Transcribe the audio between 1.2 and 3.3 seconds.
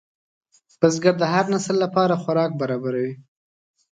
هر نسل لپاره خوراک برابروي